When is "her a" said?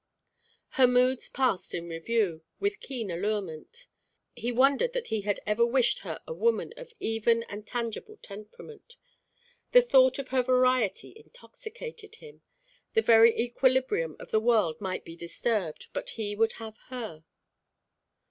5.99-6.33